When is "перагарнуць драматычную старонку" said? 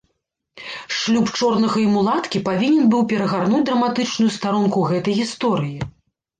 3.13-4.89